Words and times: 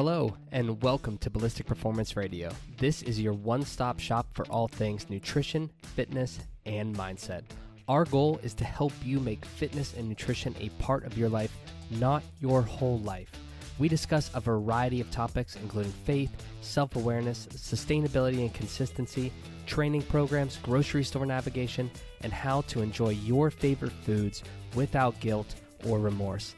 Hello, 0.00 0.36
and 0.52 0.80
welcome 0.82 1.18
to 1.18 1.28
Ballistic 1.28 1.66
Performance 1.66 2.16
Radio. 2.16 2.50
This 2.78 3.02
is 3.02 3.20
your 3.20 3.32
one 3.32 3.64
stop 3.64 3.98
shop 3.98 4.28
for 4.32 4.46
all 4.46 4.68
things 4.68 5.10
nutrition, 5.10 5.70
fitness, 5.82 6.38
and 6.64 6.96
mindset. 6.96 7.42
Our 7.88 8.04
goal 8.04 8.38
is 8.42 8.54
to 8.54 8.64
help 8.64 8.92
you 9.04 9.20
make 9.20 9.44
fitness 9.44 9.94
and 9.98 10.08
nutrition 10.08 10.54
a 10.60 10.68
part 10.82 11.04
of 11.04 11.18
your 11.18 11.28
life, 11.28 11.54
not 11.90 12.22
your 12.40 12.62
whole 12.62 13.00
life. 13.00 13.30
We 13.78 13.88
discuss 13.88 14.30
a 14.34 14.40
variety 14.40 15.00
of 15.00 15.10
topics, 15.10 15.56
including 15.56 15.92
faith, 16.04 16.30
self 16.60 16.96
awareness, 16.96 17.46
sustainability 17.48 18.38
and 18.40 18.54
consistency, 18.54 19.32
training 19.70 20.02
programs, 20.02 20.56
grocery 20.64 21.04
store 21.04 21.24
navigation, 21.24 21.88
and 22.22 22.32
how 22.32 22.62
to 22.62 22.82
enjoy 22.82 23.10
your 23.10 23.52
favorite 23.52 23.92
foods 23.92 24.42
without 24.74 25.18
guilt 25.20 25.54
or 25.86 26.00
remorse. 26.00 26.56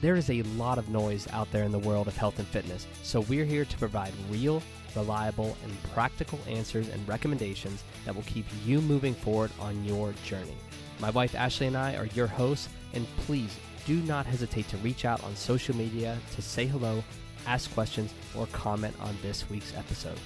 There 0.00 0.16
is 0.16 0.30
a 0.30 0.42
lot 0.42 0.78
of 0.78 0.88
noise 0.88 1.28
out 1.30 1.50
there 1.52 1.64
in 1.64 1.72
the 1.72 1.78
world 1.78 2.08
of 2.08 2.16
health 2.16 2.38
and 2.38 2.48
fitness, 2.48 2.86
so 3.02 3.20
we're 3.20 3.44
here 3.44 3.66
to 3.66 3.78
provide 3.78 4.12
real, 4.30 4.62
reliable, 4.96 5.56
and 5.62 5.82
practical 5.92 6.38
answers 6.48 6.88
and 6.88 7.06
recommendations 7.06 7.84
that 8.06 8.14
will 8.14 8.22
keep 8.22 8.46
you 8.64 8.80
moving 8.80 9.14
forward 9.14 9.50
on 9.60 9.84
your 9.84 10.14
journey. 10.24 10.56
My 11.00 11.10
wife 11.10 11.34
Ashley 11.34 11.66
and 11.66 11.76
I 11.76 11.96
are 11.96 12.06
your 12.06 12.26
hosts, 12.26 12.70
and 12.94 13.06
please 13.18 13.54
do 13.84 13.96
not 14.02 14.24
hesitate 14.24 14.68
to 14.68 14.78
reach 14.78 15.04
out 15.04 15.22
on 15.22 15.36
social 15.36 15.76
media 15.76 16.16
to 16.34 16.40
say 16.40 16.64
hello, 16.64 17.04
ask 17.46 17.70
questions, 17.74 18.14
or 18.34 18.46
comment 18.48 18.96
on 19.00 19.14
this 19.20 19.48
week's 19.50 19.76
episode. 19.76 20.18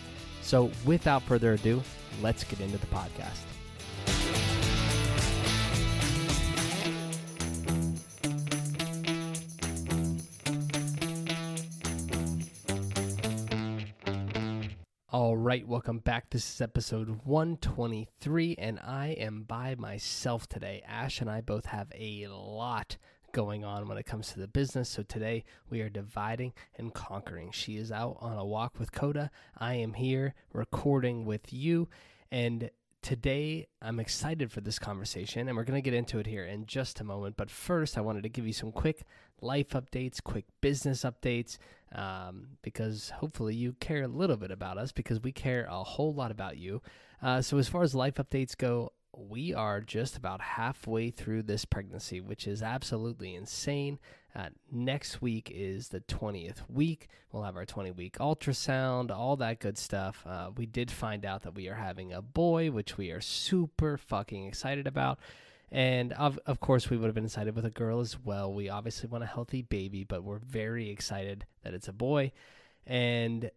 So, 0.49 0.71
without 0.87 1.23
further 1.25 1.53
ado, 1.53 1.83
let's 2.23 2.43
get 2.43 2.61
into 2.61 2.79
the 2.79 2.87
podcast. 2.87 3.43
All 15.11 15.37
right, 15.37 15.69
welcome 15.69 15.99
back. 15.99 16.31
This 16.31 16.51
is 16.51 16.63
episode 16.63 17.21
123, 17.25 18.57
and 18.59 18.81
I 18.81 19.09
am 19.19 19.43
by 19.43 19.75
myself 19.75 20.49
today. 20.49 20.83
Ash 20.89 21.21
and 21.21 21.29
I 21.29 21.43
both 21.43 21.67
have 21.67 21.93
a 21.95 22.27
lot 22.29 22.97
going 23.33 23.65
on 23.65 23.89
when 23.89 23.99
it 23.99 24.07
comes 24.07 24.33
to 24.33 24.41
the 24.41 24.49
business. 24.49 24.89
So 24.89 25.03
today 25.03 25.45
we 25.71 25.81
are 25.81 25.89
dividing 25.89 26.53
and 26.77 26.93
conquering. 26.93 27.51
She 27.53 27.77
is 27.77 27.93
out 27.93 28.17
on 28.21 28.37
a 28.37 28.45
walk 28.45 28.79
with 28.79 28.93
Coda. 28.93 29.31
I 29.57 29.75
am 29.75 29.95
here 29.95 30.35
recording 30.53 31.25
with 31.25 31.53
you. 31.53 31.89
And 32.31 32.71
today 33.03 33.67
I'm 33.81 34.01
excited 34.01 34.51
for 34.53 34.61
this 34.61 34.79
conversation, 34.79 35.49
and 35.49 35.57
we're 35.57 35.65
going 35.65 35.83
to 35.83 35.91
get 35.91 35.97
into 35.97 36.19
it 36.19 36.27
here 36.27 36.45
in 36.45 36.67
just 36.67 37.01
a 37.01 37.05
moment. 37.05 37.37
But 37.37 37.51
first, 37.51 37.97
I 37.97 38.01
wanted 38.01 38.23
to 38.25 38.29
give 38.29 38.47
you 38.47 38.53
some 38.53 38.73
quick 38.73 39.03
life 39.41 39.71
updates, 39.71 40.23
quick 40.23 40.45
business 40.61 41.05
updates, 41.05 41.59
um, 41.93 42.49
because 42.63 43.11
hopefully 43.11 43.55
you 43.55 43.75
care 43.75 44.03
a 44.03 44.09
little 44.09 44.37
bit 44.37 44.51
about 44.51 44.79
us 44.79 44.93
because 44.93 45.23
we 45.23 45.33
care 45.33 45.67
a 45.71 45.85
whole 45.85 46.13
lot 46.13 46.31
about 46.31 46.59
you. 46.59 46.83
Uh, 47.23 47.41
so, 47.41 47.59
as 47.59 47.69
far 47.69 47.83
as 47.83 47.95
life 47.95 48.15
updates 48.17 48.57
go, 48.57 48.93
we 49.17 49.55
are 49.55 49.81
just 49.81 50.17
about 50.17 50.41
halfway 50.41 51.11
through 51.11 51.43
this 51.43 51.65
pregnancy, 51.65 52.21
which 52.21 52.47
is 52.47 52.63
absolutely 52.63 53.35
insane. 53.35 53.99
Uh, 54.35 54.49
next 54.71 55.21
week 55.23 55.51
is 55.53 55.89
the 55.89 56.01
20th 56.01 56.69
week. 56.69 57.09
We'll 57.33 57.43
have 57.43 57.57
our 57.57 57.65
20 57.65 57.91
week 57.93 58.19
ultrasound, 58.19 59.11
all 59.11 59.37
that 59.37 59.61
good 59.61 59.79
stuff. 59.79 60.25
Uh, 60.27 60.51
we 60.57 60.67
did 60.67 60.91
find 60.91 61.25
out 61.25 61.43
that 61.43 61.55
we 61.55 61.69
are 61.69 61.75
having 61.75 62.13
a 62.13 62.23
boy, 62.23 62.71
which 62.71 62.97
we 62.97 63.11
are 63.11 63.21
super 63.21 63.97
fucking 63.97 64.47
excited 64.47 64.87
about. 64.87 65.19
And 65.71 66.13
of, 66.15 66.39
of 66.47 66.61
course, 66.61 66.89
we 66.89 66.97
would 66.97 67.07
have 67.07 67.15
been 67.15 67.25
excited 67.25 67.55
with 67.55 67.67
a 67.67 67.71
girl 67.71 68.01
as 68.01 68.19
well. 68.19 68.53
We 68.53 68.69
obviously 68.69 69.09
want 69.09 69.25
a 69.25 69.27
healthy 69.27 69.63
baby, 69.63 70.05
but 70.05 70.23
we're 70.23 70.39
very 70.39 70.91
excited 70.91 71.45
that 71.63 71.75
it's 71.75 71.89
a 71.89 71.93
boy. 71.93 72.33
And 72.87 73.51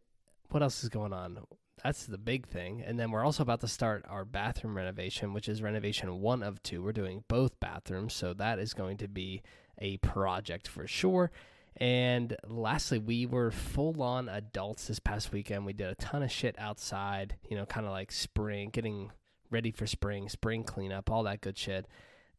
what 0.50 0.64
else 0.64 0.84
is 0.84 0.90
going 0.90 1.14
on? 1.14 1.40
That's 1.84 2.06
the 2.06 2.18
big 2.18 2.48
thing. 2.48 2.84
And 2.86 3.00
then 3.00 3.10
we're 3.12 3.26
also 3.26 3.42
about 3.42 3.62
to 3.62 3.68
start 3.68 4.06
our 4.08 4.24
bathroom 4.24 4.78
renovation, 4.78 5.34
which 5.34 5.50
is 5.50 5.64
renovation 5.64 6.20
one 6.20 6.44
of 6.44 6.62
two. 6.62 6.84
We're 6.84 6.92
doing 6.92 7.24
both 7.28 7.60
bathrooms. 7.60 8.14
So 8.14 8.34
that 8.36 8.60
is 8.60 8.74
going 8.74 8.98
to 8.98 9.08
be 9.08 9.42
a 9.80 9.98
project 9.98 10.68
for 10.68 10.86
sure. 10.86 11.32
And 11.78 12.36
lastly, 12.48 13.00
we 13.00 13.26
were 13.26 13.50
full 13.50 14.04
on 14.04 14.30
adults 14.30 14.88
this 14.88 15.00
past 15.00 15.32
weekend. 15.32 15.66
We 15.66 15.74
did 15.74 15.88
a 15.88 15.96
ton 15.96 16.22
of 16.22 16.32
shit 16.32 16.56
outside, 16.60 17.38
you 17.50 17.56
know, 17.58 17.66
kind 17.66 17.86
of 17.86 17.92
like 17.92 18.12
spring, 18.12 18.70
getting 18.72 19.12
ready 19.50 19.72
for 19.72 19.88
spring, 19.88 20.30
spring 20.30 20.64
cleanup, 20.64 21.10
all 21.10 21.24
that 21.24 21.42
good 21.42 21.58
shit. 21.58 21.88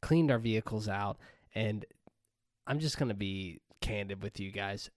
Cleaned 0.01 0.31
our 0.31 0.39
vehicles 0.39 0.89
out. 0.89 1.19
And 1.55 1.85
I'm 2.67 2.79
just 2.79 2.99
going 2.99 3.09
to 3.09 3.15
be 3.15 3.61
candid 3.81 4.23
with 4.23 4.39
you 4.39 4.53
guys. 4.53 4.91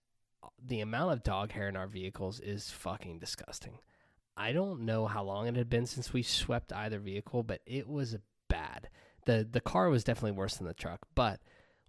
The 0.64 0.80
amount 0.80 1.12
of 1.12 1.22
dog 1.24 1.52
hair 1.52 1.68
in 1.68 1.76
our 1.76 1.88
vehicles 1.88 2.38
is 2.38 2.70
fucking 2.70 3.18
disgusting. 3.18 3.78
I 4.36 4.52
don't 4.52 4.80
know 4.80 5.06
how 5.06 5.24
long 5.24 5.46
it 5.46 5.56
had 5.56 5.70
been 5.70 5.86
since 5.86 6.12
we 6.12 6.22
swept 6.22 6.72
either 6.72 6.98
vehicle, 6.98 7.42
but 7.42 7.60
it 7.66 7.88
was 7.88 8.16
bad. 8.48 8.88
The 9.24 9.46
the 9.50 9.60
car 9.60 9.88
was 9.88 10.04
definitely 10.04 10.32
worse 10.32 10.56
than 10.56 10.66
the 10.66 10.74
truck, 10.74 11.00
but 11.14 11.40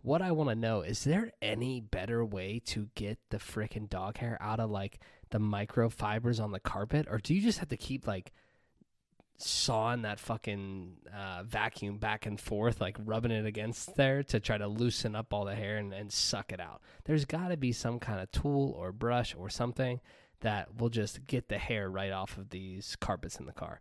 what 0.01 0.21
I 0.21 0.31
want 0.31 0.49
to 0.49 0.55
know 0.55 0.81
is 0.81 1.03
there 1.03 1.31
any 1.41 1.81
better 1.81 2.23
way 2.23 2.61
to 2.67 2.89
get 2.95 3.19
the 3.29 3.37
freaking 3.37 3.89
dog 3.89 4.17
hair 4.17 4.37
out 4.39 4.59
of 4.59 4.69
like 4.69 4.99
the 5.31 5.39
microfibers 5.39 6.41
on 6.41 6.51
the 6.51 6.59
carpet 6.59 7.07
or 7.09 7.17
do 7.17 7.33
you 7.33 7.41
just 7.41 7.59
have 7.59 7.67
to 7.69 7.77
keep 7.77 8.07
like 8.07 8.31
sawing 9.37 10.01
that 10.01 10.19
fucking 10.19 10.93
uh, 11.15 11.43
vacuum 11.43 11.97
back 11.97 12.25
and 12.25 12.39
forth, 12.39 12.81
like 12.81 12.97
rubbing 13.05 13.31
it 13.31 13.45
against 13.45 13.95
there 13.95 14.23
to 14.23 14.39
try 14.39 14.57
to 14.57 14.67
loosen 14.67 15.15
up 15.15 15.31
all 15.31 15.45
the 15.45 15.55
hair 15.55 15.77
and, 15.77 15.93
and 15.93 16.11
suck 16.11 16.51
it 16.51 16.59
out. 16.59 16.81
There's 17.05 17.25
got 17.25 17.49
to 17.49 17.57
be 17.57 17.71
some 17.71 17.99
kind 17.99 18.19
of 18.19 18.31
tool 18.31 18.71
or 18.77 18.91
brush 18.91 19.35
or 19.37 19.49
something 19.49 19.99
that 20.41 20.79
will 20.79 20.89
just 20.89 21.25
get 21.25 21.49
the 21.49 21.57
hair 21.57 21.89
right 21.89 22.11
off 22.11 22.37
of 22.37 22.49
these 22.49 22.95
carpets 22.99 23.37
in 23.37 23.45
the 23.45 23.53
car. 23.53 23.79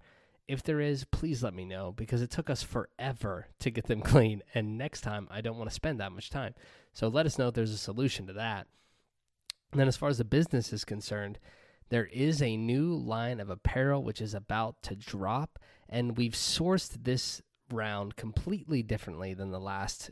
If 0.49 0.63
there 0.63 0.81
is, 0.81 1.05
please 1.05 1.43
let 1.43 1.55
me 1.55 1.65
know 1.65 1.93
because 1.93 2.23
it 2.23 2.31
took 2.31 2.49
us 2.49 2.63
forever 2.63 3.49
to 3.59 3.71
get 3.71 3.87
them 3.87 4.01
clean. 4.03 4.43
And 4.55 4.79
next 4.79 5.01
time, 5.01 5.29
I 5.31 5.41
don't 5.41 5.59
want 5.59 5.71
to 5.71 5.75
spend 5.75 6.01
that 6.01 6.13
much 6.13 6.31
time. 6.31 6.55
So 6.93 7.09
let 7.09 7.27
us 7.27 7.39
know 7.39 7.49
if 7.49 7.55
there's 7.55 7.73
a 7.73 7.79
solution 7.79 8.27
to 8.29 8.33
that. 8.35 8.67
And 9.73 9.81
then, 9.81 9.89
as 9.89 9.97
far 9.97 10.09
as 10.09 10.19
the 10.19 10.25
business 10.25 10.73
is 10.73 10.85
concerned, 10.85 11.39
there 11.89 12.07
is 12.07 12.41
a 12.41 12.57
new 12.57 12.95
line 12.95 13.41
of 13.41 13.51
apparel 13.51 14.03
which 14.03 14.21
is 14.21 14.35
about 14.35 14.83
to 14.83 14.97
drop, 14.97 15.59
and 15.89 16.17
we've 16.17 16.33
sourced 16.33 17.05
this 17.05 17.43
round 17.73 18.17
completely 18.17 18.83
differently 18.83 19.35
than 19.35 19.51
the 19.51 19.61
last 19.61 20.11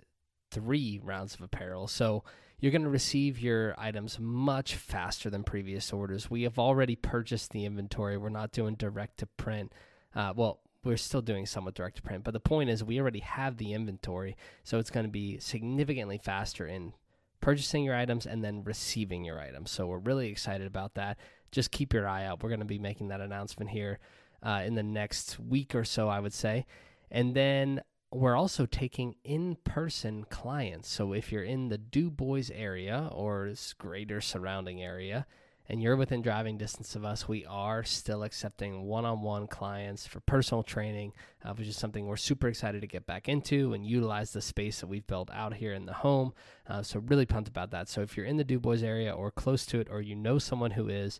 three 0.50 1.00
rounds 1.02 1.34
of 1.34 1.40
apparel. 1.40 1.86
So 1.88 2.24
you're 2.60 2.72
going 2.72 2.82
to 2.82 2.90
receive 2.90 3.38
your 3.38 3.74
items 3.78 4.18
much 4.18 4.74
faster 4.76 5.30
than 5.30 5.44
previous 5.44 5.92
orders. 5.92 6.30
We 6.30 6.42
have 6.42 6.58
already 6.58 6.96
purchased 6.96 7.50
the 7.50 7.64
inventory. 7.64 8.16
We're 8.16 8.28
not 8.28 8.52
doing 8.52 8.74
direct 8.74 9.18
to 9.18 9.26
print. 9.26 9.72
Uh, 10.14 10.32
well, 10.34 10.60
we're 10.82 10.96
still 10.96 11.22
doing 11.22 11.46
some 11.46 11.62
somewhat 11.62 11.74
direct 11.74 11.96
to 11.96 12.02
print, 12.02 12.24
but 12.24 12.34
the 12.34 12.40
point 12.40 12.70
is 12.70 12.84
we 12.84 13.00
already 13.00 13.20
have 13.20 13.56
the 13.56 13.72
inventory, 13.72 14.36
so 14.62 14.78
it's 14.78 14.90
going 14.90 15.06
to 15.06 15.10
be 15.10 15.38
significantly 15.38 16.18
faster 16.18 16.66
in 16.66 16.92
purchasing 17.40 17.84
your 17.84 17.94
items 17.94 18.26
and 18.26 18.44
then 18.44 18.62
receiving 18.64 19.24
your 19.24 19.40
items. 19.40 19.70
So 19.70 19.86
we're 19.86 19.98
really 19.98 20.28
excited 20.28 20.66
about 20.66 20.94
that 20.94 21.18
just 21.54 21.70
keep 21.70 21.94
your 21.94 22.06
eye 22.06 22.26
out. 22.26 22.42
We're 22.42 22.50
going 22.50 22.60
to 22.60 22.66
be 22.66 22.78
making 22.78 23.08
that 23.08 23.20
announcement 23.20 23.70
here 23.70 24.00
uh, 24.42 24.62
in 24.66 24.74
the 24.74 24.82
next 24.82 25.38
week 25.38 25.74
or 25.74 25.84
so, 25.84 26.08
I 26.08 26.20
would 26.20 26.34
say. 26.34 26.66
And 27.10 27.34
then 27.34 27.80
we're 28.14 28.36
also 28.36 28.64
taking 28.64 29.16
in 29.24 29.56
person 29.64 30.24
clients. 30.30 30.88
So 30.88 31.12
if 31.12 31.32
you're 31.32 31.42
in 31.42 31.68
the 31.68 31.78
Du 31.78 32.10
Bois 32.10 32.44
area 32.52 33.08
or 33.10 33.48
this 33.48 33.72
greater 33.72 34.20
surrounding 34.20 34.82
area, 34.82 35.26
and 35.68 35.82
you're 35.82 35.96
within 35.96 36.20
driving 36.20 36.58
distance 36.58 36.94
of 36.94 37.04
us, 37.04 37.26
we 37.26 37.46
are 37.46 37.82
still 37.82 38.22
accepting 38.22 38.82
one 38.82 39.06
on 39.06 39.22
one 39.22 39.46
clients 39.46 40.06
for 40.06 40.20
personal 40.20 40.62
training, 40.62 41.12
uh, 41.42 41.54
which 41.54 41.66
is 41.66 41.76
something 41.76 42.06
we're 42.06 42.16
super 42.16 42.48
excited 42.48 42.82
to 42.82 42.86
get 42.86 43.06
back 43.06 43.28
into 43.28 43.72
and 43.72 43.86
utilize 43.86 44.32
the 44.32 44.42
space 44.42 44.80
that 44.80 44.88
we've 44.88 45.06
built 45.06 45.30
out 45.32 45.54
here 45.54 45.72
in 45.72 45.86
the 45.86 45.94
home. 45.94 46.34
Uh, 46.68 46.82
so, 46.82 47.00
really 47.00 47.24
pumped 47.24 47.48
about 47.48 47.70
that. 47.70 47.88
So, 47.88 48.02
if 48.02 48.14
you're 48.14 48.26
in 48.26 48.36
the 48.36 48.44
Du 48.44 48.60
Bois 48.60 48.82
area 48.82 49.10
or 49.10 49.30
close 49.30 49.64
to 49.66 49.80
it, 49.80 49.88
or 49.90 50.02
you 50.02 50.14
know 50.14 50.38
someone 50.38 50.72
who 50.72 50.88
is, 50.88 51.18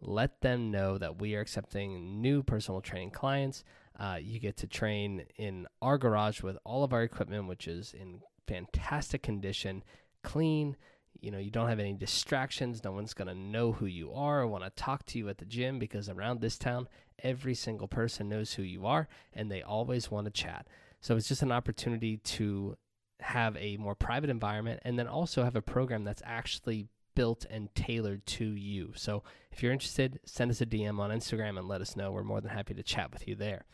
let 0.00 0.40
them 0.42 0.70
know 0.70 0.96
that 0.96 1.20
we 1.20 1.34
are 1.34 1.40
accepting 1.40 2.22
new 2.22 2.42
personal 2.44 2.80
training 2.80 3.10
clients. 3.10 3.64
Uh, 4.02 4.16
you 4.20 4.40
get 4.40 4.56
to 4.56 4.66
train 4.66 5.24
in 5.36 5.64
our 5.80 5.96
garage 5.96 6.42
with 6.42 6.58
all 6.64 6.82
of 6.82 6.92
our 6.92 7.04
equipment, 7.04 7.46
which 7.46 7.68
is 7.68 7.94
in 7.94 8.20
fantastic 8.48 9.22
condition, 9.22 9.84
clean. 10.24 10.76
You 11.20 11.30
know, 11.30 11.38
you 11.38 11.52
don't 11.52 11.68
have 11.68 11.78
any 11.78 11.92
distractions. 11.92 12.82
No 12.82 12.90
one's 12.90 13.14
going 13.14 13.28
to 13.28 13.34
know 13.34 13.70
who 13.70 13.86
you 13.86 14.12
are 14.12 14.40
or 14.40 14.48
want 14.48 14.64
to 14.64 14.70
talk 14.70 15.06
to 15.06 15.18
you 15.18 15.28
at 15.28 15.38
the 15.38 15.44
gym 15.44 15.78
because 15.78 16.08
around 16.08 16.40
this 16.40 16.58
town, 16.58 16.88
every 17.22 17.54
single 17.54 17.86
person 17.86 18.28
knows 18.28 18.54
who 18.54 18.64
you 18.64 18.86
are 18.86 19.06
and 19.32 19.52
they 19.52 19.62
always 19.62 20.10
want 20.10 20.24
to 20.24 20.32
chat. 20.32 20.66
So 21.00 21.14
it's 21.14 21.28
just 21.28 21.42
an 21.42 21.52
opportunity 21.52 22.16
to 22.16 22.76
have 23.20 23.56
a 23.56 23.76
more 23.76 23.94
private 23.94 24.30
environment 24.30 24.80
and 24.84 24.98
then 24.98 25.06
also 25.06 25.44
have 25.44 25.54
a 25.54 25.62
program 25.62 26.02
that's 26.02 26.22
actually 26.26 26.88
built 27.14 27.46
and 27.50 27.74
tailored 27.74 28.26
to 28.26 28.44
you. 28.44 28.92
So 28.94 29.22
if 29.50 29.62
you're 29.62 29.72
interested, 29.72 30.20
send 30.24 30.50
us 30.50 30.60
a 30.60 30.66
DM 30.66 30.98
on 30.98 31.10
Instagram 31.10 31.58
and 31.58 31.68
let 31.68 31.80
us 31.80 31.96
know. 31.96 32.10
We're 32.10 32.24
more 32.24 32.40
than 32.40 32.50
happy 32.50 32.74
to 32.74 32.82
chat 32.82 33.12
with 33.12 33.26
you 33.28 33.34
there. 33.34 33.64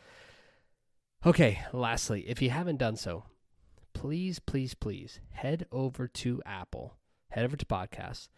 Okay, 1.26 1.62
lastly, 1.72 2.24
if 2.28 2.40
you 2.40 2.50
haven't 2.50 2.76
done 2.76 2.96
so, 2.96 3.24
please, 3.92 4.38
please, 4.38 4.74
please 4.74 5.20
head 5.32 5.66
over 5.72 6.06
to 6.06 6.40
Apple, 6.46 6.94
head 7.30 7.44
over 7.44 7.56
to 7.56 7.66
podcasts, 7.66 8.28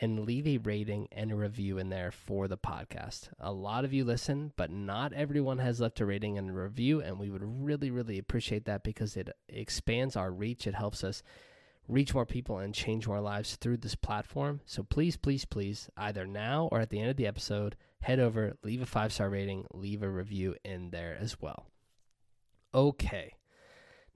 and 0.00 0.20
leave 0.20 0.46
a 0.46 0.58
rating 0.58 1.08
and 1.12 1.30
a 1.30 1.36
review 1.36 1.76
in 1.76 1.90
there 1.90 2.10
for 2.10 2.48
the 2.48 2.56
podcast. 2.56 3.28
A 3.38 3.52
lot 3.52 3.84
of 3.84 3.92
you 3.92 4.04
listen, 4.04 4.52
but 4.56 4.70
not 4.70 5.12
everyone 5.12 5.58
has 5.58 5.80
left 5.80 6.00
a 6.00 6.06
rating 6.06 6.38
and 6.38 6.50
a 6.50 6.54
review, 6.54 7.00
and 7.02 7.18
we 7.18 7.28
would 7.28 7.42
really, 7.44 7.90
really 7.90 8.16
appreciate 8.18 8.64
that 8.64 8.82
because 8.82 9.16
it 9.16 9.28
expands 9.48 10.16
our 10.16 10.30
reach. 10.30 10.66
It 10.66 10.74
helps 10.74 11.04
us 11.04 11.22
reach 11.90 12.14
more 12.14 12.26
people 12.26 12.58
and 12.58 12.74
change 12.74 13.06
more 13.06 13.20
lives 13.20 13.56
through 13.56 13.78
this 13.78 13.94
platform. 13.94 14.60
So 14.64 14.82
please, 14.82 15.16
please, 15.16 15.44
please, 15.44 15.90
either 15.96 16.26
now 16.26 16.68
or 16.70 16.80
at 16.80 16.90
the 16.90 17.00
end 17.00 17.10
of 17.10 17.16
the 17.16 17.26
episode, 17.26 17.76
head 18.00 18.20
over, 18.20 18.56
leave 18.62 18.82
a 18.82 18.86
five 18.86 19.12
star 19.12 19.28
rating, 19.28 19.66
leave 19.72 20.02
a 20.02 20.08
review 20.08 20.54
in 20.64 20.90
there 20.90 21.16
as 21.20 21.40
well. 21.40 21.66
Okay, 22.72 23.34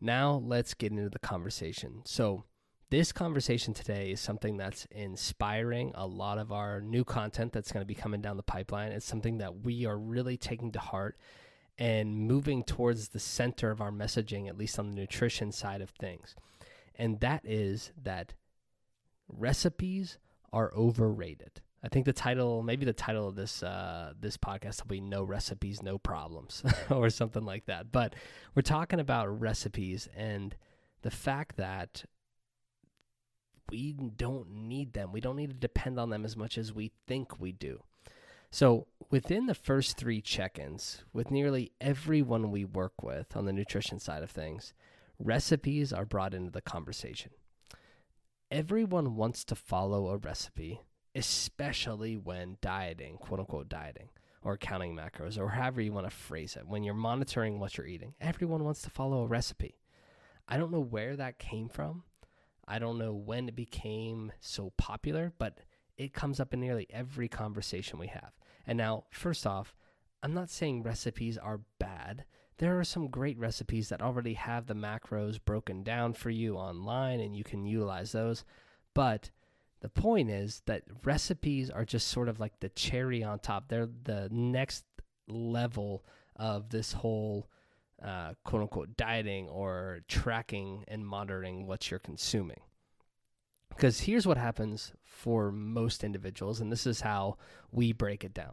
now 0.01 0.41
let's 0.45 0.75
get 0.75 0.93
into 0.93 1.09
the 1.11 1.19
conversation. 1.19 2.03
So, 2.05 2.45
this 2.91 3.11
conversation 3.11 3.75
today 3.75 4.13
is 4.13 4.21
something 4.21 4.57
that's 4.57 4.87
inspiring 4.93 5.91
a 5.97 6.07
lot 6.07 6.39
of 6.39 6.53
our 6.53 6.81
new 6.81 7.03
content 7.03 7.53
that's 7.53 7.73
going 7.73 7.81
to 7.81 7.87
be 7.87 7.95
coming 7.95 8.21
down 8.21 8.37
the 8.37 8.45
pipeline. 8.45 8.93
It's 8.93 9.07
something 9.07 9.39
that 9.39 9.65
we 9.65 9.85
are 9.85 9.99
really 9.99 10.37
taking 10.37 10.71
to 10.73 10.79
heart 10.79 11.17
and 11.77 12.17
moving 12.17 12.63
towards 12.63 13.09
the 13.09 13.19
center 13.19 13.73
of 13.73 13.81
our 13.81 13.91
messaging, 13.91 14.49
at 14.49 14.57
least 14.57 14.79
on 14.79 14.91
the 14.91 14.97
nutrition 14.97 15.51
side 15.51 15.81
of 15.81 15.91
things. 15.91 16.37
And 16.97 17.21
that 17.21 17.43
is 17.45 17.93
that 18.03 18.35
recipes 19.29 20.19
are 20.53 20.73
overrated. 20.75 21.61
I 21.83 21.89
think 21.89 22.07
the 22.07 22.13
title, 22.15 22.63
maybe 22.63 22.87
the 22.87 22.95
title 22.95 23.29
of 23.29 23.35
this 23.35 23.63
uh, 23.63 24.15
this 24.19 24.39
podcast 24.39 24.83
will 24.83 24.89
be 24.89 25.01
"No 25.01 25.23
Recipes, 25.23 25.83
No 25.83 25.99
Problems" 25.99 26.63
or 26.91 27.11
something 27.11 27.45
like 27.45 27.67
that. 27.67 27.93
But 27.93 28.15
we're 28.55 28.63
talking 28.63 29.01
about 29.01 29.41
recipes 29.41 30.09
and 30.17 30.57
the 31.03 31.11
fact 31.11 31.57
that 31.57 32.05
we 33.71 33.93
don't 33.93 34.51
need 34.51 34.93
them. 34.93 35.13
We 35.13 35.21
don't 35.21 35.37
need 35.37 35.51
to 35.51 35.57
depend 35.57 35.99
on 35.99 36.11
them 36.11 36.25
as 36.25 36.37
much 36.37 36.57
as 36.57 36.73
we 36.73 36.93
think 37.07 37.39
we 37.39 37.53
do. 37.53 37.83
So, 38.51 38.87
within 39.11 39.47
the 39.47 39.55
first 39.55 39.97
three 39.97 40.21
check 40.21 40.59
ins, 40.59 41.05
with 41.13 41.31
nearly 41.31 41.73
everyone 41.81 42.51
we 42.51 42.65
work 42.65 43.03
with 43.03 43.37
on 43.37 43.47
the 43.47 43.53
nutrition 43.53 43.99
side 43.99 44.23
of 44.23 44.31
things, 44.31 44.73
recipes 45.19 45.93
are 45.93 46.05
brought 46.05 46.35
into 46.35 46.51
the 46.51 46.61
conversation. 46.61 47.33
Everyone 48.51 49.17
wants 49.17 49.45
to 49.47 49.55
follow 49.55 50.09
a 50.09 50.17
recipe, 50.17 50.83
especially 51.15 52.17
when 52.17 52.59
dieting, 52.61 53.17
quote 53.19 53.41
unquote, 53.41 53.69
dieting, 53.69 54.11
or 54.43 54.57
counting 54.57 54.95
macros, 54.95 55.39
or 55.39 55.49
however 55.49 55.81
you 55.81 55.93
want 55.93 56.07
to 56.07 56.15
phrase 56.15 56.57
it. 56.57 56.69
When 56.69 56.85
you're 56.85 56.95
monitoring 56.95 57.59
what 57.59 57.77
you're 57.77 57.87
eating, 57.87 58.15
everyone 58.21 58.65
wants 58.65 58.83
to 58.83 58.91
follow 58.91 59.23
a 59.23 59.27
recipe. 59.27 59.81
I 60.47 60.59
don't 60.59 60.73
know 60.73 60.81
where 60.81 61.17
that 61.17 61.39
came 61.39 61.69
from. 61.69 62.05
I 62.67 62.79
don't 62.79 62.99
know 62.99 63.13
when 63.13 63.49
it 63.49 63.57
became 63.57 64.33
so 64.41 64.73
popular, 64.77 65.33
but 65.39 65.59
it 65.97 66.13
comes 66.13 66.41
up 66.41 66.53
in 66.53 66.61
nearly 66.61 66.87
every 66.91 67.29
conversation 67.29 67.99
we 67.99 68.09
have. 68.09 68.33
And 68.67 68.79
now, 68.79 69.05
first 69.11 69.47
off, 69.47 69.75
I'm 70.23 70.35
not 70.35 70.51
saying 70.51 70.83
recipes 70.83 71.37
are 71.37 71.61
bad. 71.79 72.25
There 72.59 72.79
are 72.79 72.85
some 72.85 73.09
great 73.09 73.39
recipes 73.39 73.89
that 73.89 74.03
already 74.03 74.35
have 74.35 74.67
the 74.67 74.75
macros 74.75 75.39
broken 75.45 75.83
down 75.83 76.15
for 76.15 76.31
you 76.31 76.57
online 76.57 77.21
and 77.21 77.35
you 77.35 77.43
can 77.43 77.67
utilize 77.67 78.13
those. 78.13 78.45
But 78.95 79.31
the 79.81 79.89
point 79.89 80.31
is 80.31 80.63
that 80.67 80.85
recipes 81.05 81.69
are 81.69 81.85
just 81.85 82.09
sort 82.09 82.29
of 82.29 82.39
like 82.39 82.61
the 82.61 82.69
cherry 82.71 83.25
on 83.25 83.41
top. 83.41 83.69
They're 83.69 83.89
the 84.05 84.29
next 84.31 84.85
level 85.27 86.05
of 86.37 86.71
this 86.71 86.93
whole 86.93 87.49
uh, 88.03 88.35
quote 88.45 88.63
unquote 88.63 88.97
dieting 88.97 89.49
or 89.49 90.01
tracking 90.09 90.85
and 90.89 91.07
monitoring 91.07 91.67
what 91.67 91.91
you're 91.91 92.01
consuming. 92.01 92.61
Because 93.69 94.01
here's 94.01 94.27
what 94.27 94.39
happens 94.39 94.93
for 95.03 95.51
most 95.51 96.05
individuals, 96.05 96.61
and 96.61 96.71
this 96.71 96.87
is 96.87 97.01
how 97.01 97.39
we 97.73 97.93
break 97.93 98.23
it 98.23 98.33
down 98.33 98.53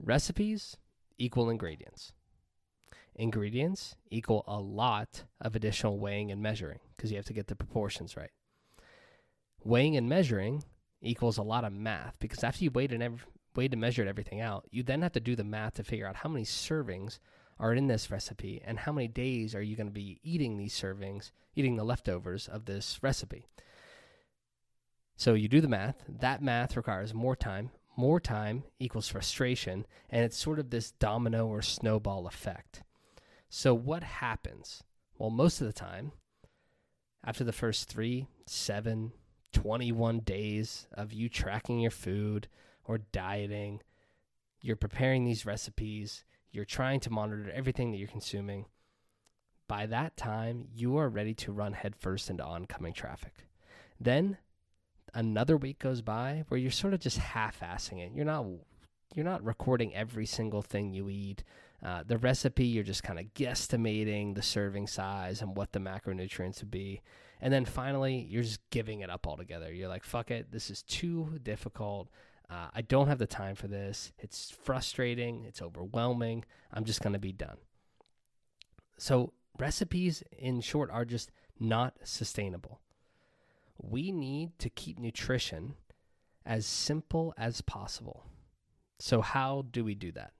recipes 0.00 0.76
equal 1.18 1.50
ingredients. 1.50 2.12
Ingredients 3.18 3.96
equal 4.10 4.44
a 4.46 4.60
lot 4.60 5.24
of 5.40 5.56
additional 5.56 5.98
weighing 5.98 6.30
and 6.30 6.40
measuring 6.40 6.78
because 6.96 7.10
you 7.10 7.16
have 7.16 7.26
to 7.26 7.32
get 7.32 7.48
the 7.48 7.56
proportions 7.56 8.16
right. 8.16 8.30
Weighing 9.64 9.96
and 9.96 10.08
measuring 10.08 10.62
equals 11.02 11.36
a 11.36 11.42
lot 11.42 11.64
of 11.64 11.72
math 11.72 12.14
because 12.20 12.44
after 12.44 12.62
you 12.62 12.70
weighed 12.70 12.92
and, 12.92 13.02
ev- 13.02 13.26
weighed 13.56 13.72
and 13.72 13.80
measured 13.80 14.06
everything 14.06 14.40
out, 14.40 14.66
you 14.70 14.84
then 14.84 15.02
have 15.02 15.12
to 15.12 15.20
do 15.20 15.34
the 15.34 15.42
math 15.42 15.74
to 15.74 15.84
figure 15.84 16.06
out 16.06 16.16
how 16.16 16.28
many 16.28 16.44
servings 16.44 17.18
are 17.58 17.74
in 17.74 17.88
this 17.88 18.08
recipe 18.08 18.62
and 18.64 18.78
how 18.78 18.92
many 18.92 19.08
days 19.08 19.52
are 19.52 19.62
you 19.62 19.74
going 19.74 19.88
to 19.88 19.92
be 19.92 20.20
eating 20.22 20.56
these 20.56 20.80
servings, 20.80 21.32
eating 21.56 21.74
the 21.74 21.84
leftovers 21.84 22.46
of 22.46 22.66
this 22.66 23.00
recipe. 23.02 23.46
So 25.16 25.34
you 25.34 25.48
do 25.48 25.60
the 25.60 25.66
math. 25.66 26.04
That 26.08 26.40
math 26.40 26.76
requires 26.76 27.12
more 27.12 27.34
time. 27.34 27.70
More 27.96 28.20
time 28.20 28.62
equals 28.78 29.08
frustration, 29.08 29.84
and 30.08 30.24
it's 30.24 30.36
sort 30.36 30.60
of 30.60 30.70
this 30.70 30.92
domino 30.92 31.48
or 31.48 31.62
snowball 31.62 32.28
effect. 32.28 32.84
So 33.48 33.74
what 33.74 34.02
happens? 34.02 34.82
Well, 35.16 35.30
most 35.30 35.60
of 35.60 35.66
the 35.66 35.72
time, 35.72 36.12
after 37.24 37.44
the 37.44 37.52
first 37.52 37.88
three, 37.88 38.28
seven, 38.46 39.12
21 39.52 40.20
days 40.20 40.86
of 40.92 41.12
you 41.12 41.28
tracking 41.28 41.80
your 41.80 41.90
food 41.90 42.48
or 42.84 42.98
dieting, 42.98 43.80
you're 44.60 44.76
preparing 44.76 45.24
these 45.24 45.46
recipes, 45.46 46.24
you're 46.50 46.64
trying 46.64 47.00
to 47.00 47.10
monitor 47.10 47.50
everything 47.50 47.90
that 47.90 47.98
you're 47.98 48.08
consuming. 48.08 48.66
By 49.66 49.86
that 49.86 50.16
time, 50.16 50.68
you 50.72 50.96
are 50.96 51.08
ready 51.08 51.34
to 51.34 51.52
run 51.52 51.72
headfirst 51.72 52.30
into 52.30 52.44
oncoming 52.44 52.94
traffic. 52.94 53.46
Then 54.00 54.38
another 55.14 55.56
week 55.56 55.78
goes 55.78 56.00
by 56.00 56.44
where 56.48 56.58
you're 56.58 56.70
sort 56.70 56.94
of 56.94 57.00
just 57.00 57.18
half-assing 57.18 57.98
it. 57.98 58.12
You're 58.14 58.24
not 58.24 58.46
you're 59.14 59.24
not 59.24 59.42
recording 59.42 59.94
every 59.94 60.26
single 60.26 60.62
thing 60.62 60.92
you 60.92 61.08
eat. 61.08 61.42
Uh, 61.82 62.02
the 62.04 62.18
recipe, 62.18 62.66
you're 62.66 62.82
just 62.82 63.04
kind 63.04 63.18
of 63.18 63.26
guesstimating 63.34 64.34
the 64.34 64.42
serving 64.42 64.86
size 64.86 65.40
and 65.42 65.56
what 65.56 65.72
the 65.72 65.78
macronutrients 65.78 66.60
would 66.60 66.70
be. 66.70 67.00
And 67.40 67.52
then 67.52 67.64
finally, 67.64 68.26
you're 68.28 68.42
just 68.42 68.68
giving 68.70 69.00
it 69.00 69.10
up 69.10 69.26
altogether. 69.26 69.72
You're 69.72 69.88
like, 69.88 70.02
fuck 70.02 70.30
it, 70.30 70.50
this 70.50 70.70
is 70.70 70.82
too 70.82 71.38
difficult. 71.42 72.08
Uh, 72.50 72.68
I 72.74 72.82
don't 72.82 73.08
have 73.08 73.18
the 73.18 73.26
time 73.26 73.54
for 73.54 73.68
this. 73.68 74.12
It's 74.18 74.50
frustrating. 74.50 75.44
It's 75.44 75.62
overwhelming. 75.62 76.44
I'm 76.72 76.84
just 76.84 77.02
going 77.02 77.12
to 77.12 77.18
be 77.18 77.32
done. 77.32 77.58
So, 78.96 79.32
recipes, 79.58 80.24
in 80.36 80.60
short, 80.60 80.90
are 80.90 81.04
just 81.04 81.30
not 81.60 81.94
sustainable. 82.02 82.80
We 83.80 84.10
need 84.10 84.58
to 84.58 84.70
keep 84.70 84.98
nutrition 84.98 85.74
as 86.44 86.66
simple 86.66 87.34
as 87.36 87.60
possible. 87.60 88.24
So, 88.98 89.20
how 89.20 89.66
do 89.70 89.84
we 89.84 89.94
do 89.94 90.10
that? 90.12 90.32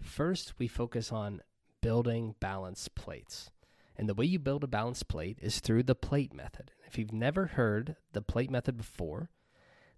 First, 0.00 0.54
we 0.58 0.68
focus 0.68 1.12
on 1.12 1.42
building 1.80 2.34
balanced 2.40 2.94
plates. 2.94 3.50
And 3.96 4.08
the 4.08 4.14
way 4.14 4.26
you 4.26 4.38
build 4.38 4.62
a 4.62 4.68
balanced 4.68 5.08
plate 5.08 5.38
is 5.42 5.60
through 5.60 5.82
the 5.82 5.94
plate 5.94 6.32
method. 6.32 6.70
If 6.86 6.98
you've 6.98 7.12
never 7.12 7.46
heard 7.46 7.96
the 8.12 8.22
plate 8.22 8.50
method 8.50 8.76
before, 8.76 9.30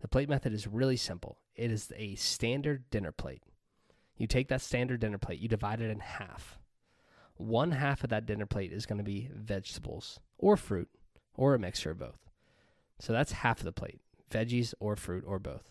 the 0.00 0.08
plate 0.08 0.28
method 0.28 0.52
is 0.52 0.66
really 0.66 0.96
simple. 0.96 1.38
It 1.54 1.70
is 1.70 1.92
a 1.96 2.14
standard 2.14 2.88
dinner 2.90 3.12
plate. 3.12 3.42
You 4.16 4.26
take 4.26 4.48
that 4.48 4.62
standard 4.62 5.00
dinner 5.00 5.18
plate, 5.18 5.40
you 5.40 5.48
divide 5.48 5.80
it 5.80 5.90
in 5.90 6.00
half. 6.00 6.58
One 7.36 7.72
half 7.72 8.04
of 8.04 8.10
that 8.10 8.26
dinner 8.26 8.46
plate 8.46 8.72
is 8.72 8.86
going 8.86 8.98
to 8.98 9.04
be 9.04 9.30
vegetables 9.34 10.20
or 10.38 10.56
fruit 10.56 10.88
or 11.34 11.54
a 11.54 11.58
mixture 11.58 11.90
of 11.90 11.98
both. 11.98 12.30
So 12.98 13.12
that's 13.12 13.32
half 13.32 13.58
of 13.58 13.64
the 13.64 13.72
plate 13.72 14.00
veggies 14.30 14.74
or 14.78 14.94
fruit 14.94 15.24
or 15.26 15.38
both. 15.38 15.70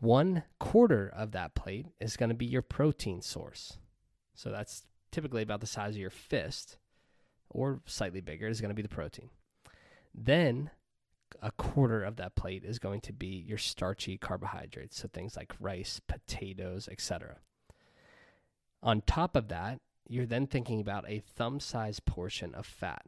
One 0.00 0.42
quarter 0.58 1.10
of 1.14 1.32
that 1.32 1.54
plate 1.54 1.86
is 2.00 2.16
going 2.16 2.28
to 2.28 2.34
be 2.34 2.46
your 2.46 2.62
protein 2.62 3.20
source. 3.20 3.78
So 4.34 4.50
that's 4.50 4.84
typically 5.10 5.42
about 5.42 5.60
the 5.60 5.66
size 5.66 5.94
of 5.94 6.00
your 6.00 6.10
fist 6.10 6.76
or 7.48 7.80
slightly 7.86 8.20
bigger 8.20 8.48
is 8.48 8.60
going 8.60 8.70
to 8.70 8.74
be 8.74 8.82
the 8.82 8.88
protein. 8.88 9.30
Then 10.14 10.70
a 11.40 11.52
quarter 11.52 12.02
of 12.02 12.16
that 12.16 12.34
plate 12.34 12.64
is 12.64 12.78
going 12.78 13.00
to 13.02 13.12
be 13.12 13.44
your 13.46 13.58
starchy 13.58 14.18
carbohydrates, 14.18 15.00
so 15.00 15.08
things 15.08 15.36
like 15.36 15.54
rice, 15.60 16.00
potatoes, 16.06 16.88
etc. 16.90 17.36
On 18.82 19.00
top 19.02 19.36
of 19.36 19.48
that, 19.48 19.80
you're 20.08 20.26
then 20.26 20.46
thinking 20.46 20.80
about 20.80 21.08
a 21.08 21.20
thumb 21.20 21.60
sized 21.60 22.04
portion 22.04 22.54
of 22.54 22.66
fat. 22.66 23.06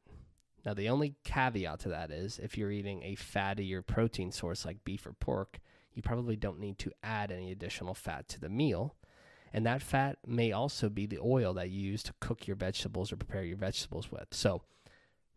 Now, 0.64 0.75
the 0.75 0.88
only 0.88 1.14
caveat 1.25 1.81
to 1.81 1.88
that 1.90 2.11
is 2.11 2.38
if 2.38 2.59
you're 2.59 2.73
eating 2.73 3.02
a 3.02 3.14
fattier 3.14 3.87
protein 3.87 4.33
source 4.33 4.64
like 4.64 4.85
beef 4.85 5.07
or 5.07 5.12
pork, 5.12 5.61
you 5.96 6.02
probably 6.02 6.36
don't 6.36 6.60
need 6.60 6.78
to 6.78 6.92
add 7.02 7.32
any 7.32 7.50
additional 7.50 7.94
fat 7.94 8.28
to 8.28 8.40
the 8.40 8.50
meal. 8.50 8.94
And 9.52 9.64
that 9.64 9.82
fat 9.82 10.18
may 10.26 10.52
also 10.52 10.90
be 10.90 11.06
the 11.06 11.18
oil 11.18 11.54
that 11.54 11.70
you 11.70 11.80
use 11.80 12.02
to 12.04 12.14
cook 12.20 12.46
your 12.46 12.56
vegetables 12.56 13.10
or 13.10 13.16
prepare 13.16 13.44
your 13.44 13.56
vegetables 13.56 14.12
with. 14.12 14.26
So 14.30 14.62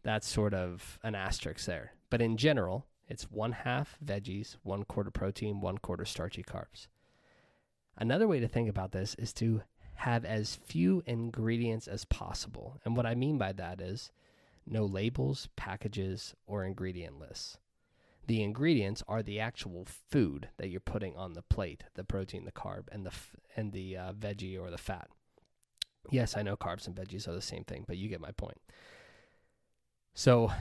that's 0.03 0.27
sort 0.27 0.53
of 0.53 0.99
an 1.01 1.15
asterisk 1.15 1.65
there. 1.65 1.93
But 2.09 2.21
in 2.21 2.35
general, 2.35 2.85
it's 3.07 3.31
one 3.31 3.53
half 3.53 3.97
veggies, 4.03 4.57
one 4.63 4.83
quarter 4.83 5.11
protein, 5.11 5.61
one 5.61 5.77
quarter 5.77 6.05
starchy 6.05 6.43
carbs. 6.43 6.87
Another 7.97 8.27
way 8.27 8.39
to 8.39 8.47
think 8.47 8.69
about 8.69 8.91
this 8.91 9.15
is 9.15 9.31
to 9.33 9.61
have 9.95 10.25
as 10.25 10.59
few 10.65 11.03
ingredients 11.05 11.87
as 11.87 12.05
possible. 12.05 12.79
And 12.83 12.97
what 12.97 13.05
I 13.05 13.15
mean 13.15 13.37
by 13.37 13.53
that 13.53 13.79
is 13.79 14.11
no 14.65 14.85
labels, 14.85 15.47
packages, 15.55 16.33
or 16.45 16.63
ingredient 16.63 17.19
lists. 17.19 17.57
The 18.29 18.43
ingredients 18.43 19.01
are 19.07 19.23
the 19.23 19.39
actual 19.39 19.87
food 20.11 20.49
that 20.57 20.69
you're 20.69 20.79
putting 20.79 21.17
on 21.17 21.33
the 21.33 21.41
plate, 21.41 21.85
the 21.95 22.03
protein, 22.03 22.45
the 22.45 22.51
carb, 22.51 22.83
and 22.91 23.03
the 23.03 23.09
f- 23.09 23.35
and 23.55 23.73
the 23.73 23.97
uh, 23.97 24.13
veggie 24.13 24.61
or 24.61 24.69
the 24.69 24.77
fat. 24.77 25.07
Yes, 26.11 26.37
I 26.37 26.43
know 26.43 26.55
carbs 26.55 26.85
and 26.85 26.95
veggies 26.95 27.27
are 27.27 27.33
the 27.33 27.41
same 27.41 27.63
thing, 27.63 27.85
but 27.87 27.97
you 27.97 28.07
get 28.07 28.21
my 28.21 28.29
point. 28.29 28.61
So, 30.13 30.51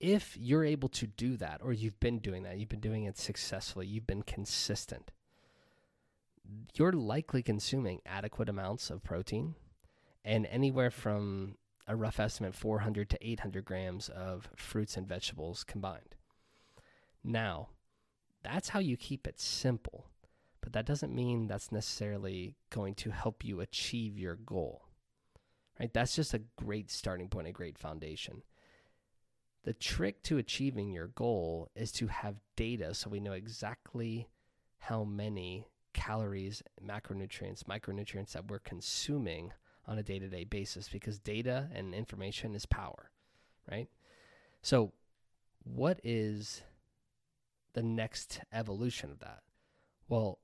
if 0.00 0.36
you're 0.38 0.66
able 0.66 0.90
to 0.90 1.06
do 1.06 1.38
that, 1.38 1.62
or 1.64 1.72
you've 1.72 1.98
been 1.98 2.18
doing 2.18 2.42
that, 2.42 2.58
you've 2.58 2.68
been 2.68 2.80
doing 2.80 3.04
it 3.04 3.16
successfully, 3.16 3.86
you've 3.86 4.06
been 4.06 4.22
consistent, 4.22 5.12
you're 6.74 6.92
likely 6.92 7.42
consuming 7.42 8.02
adequate 8.04 8.50
amounts 8.50 8.90
of 8.90 9.02
protein 9.02 9.54
and 10.26 10.44
anywhere 10.44 10.90
from 10.90 11.56
a 11.86 11.96
rough 11.96 12.20
estimate 12.20 12.54
400 12.54 13.10
to 13.10 13.18
800 13.26 13.64
grams 13.64 14.08
of 14.08 14.48
fruits 14.56 14.96
and 14.96 15.06
vegetables 15.06 15.64
combined. 15.64 16.16
Now, 17.24 17.68
that's 18.42 18.70
how 18.70 18.80
you 18.80 18.96
keep 18.96 19.26
it 19.26 19.40
simple, 19.40 20.06
but 20.60 20.72
that 20.72 20.86
doesn't 20.86 21.14
mean 21.14 21.46
that's 21.46 21.72
necessarily 21.72 22.56
going 22.70 22.94
to 22.96 23.10
help 23.10 23.44
you 23.44 23.60
achieve 23.60 24.18
your 24.18 24.36
goal. 24.36 24.82
Right? 25.78 25.92
That's 25.92 26.14
just 26.14 26.34
a 26.34 26.42
great 26.56 26.90
starting 26.90 27.28
point, 27.28 27.48
a 27.48 27.52
great 27.52 27.78
foundation. 27.78 28.42
The 29.64 29.72
trick 29.72 30.22
to 30.24 30.38
achieving 30.38 30.92
your 30.92 31.08
goal 31.08 31.68
is 31.76 31.92
to 31.92 32.08
have 32.08 32.40
data 32.56 32.94
so 32.94 33.10
we 33.10 33.20
know 33.20 33.32
exactly 33.32 34.28
how 34.78 35.04
many 35.04 35.68
calories, 35.92 36.62
macronutrients, 36.84 37.62
micronutrients 37.64 38.32
that 38.32 38.48
we're 38.48 38.58
consuming 38.58 39.52
on 39.86 39.98
a 39.98 40.02
day 40.02 40.18
to 40.18 40.28
day 40.28 40.44
basis 40.44 40.88
because 40.88 41.18
data 41.18 41.68
and 41.74 41.94
information 41.94 42.54
is 42.54 42.66
power, 42.66 43.10
right? 43.70 43.88
So, 44.62 44.92
what 45.64 46.00
is 46.04 46.62
the 47.74 47.82
next 47.82 48.40
evolution 48.52 49.10
of 49.10 49.20
that? 49.20 49.42
Well, 50.08 50.38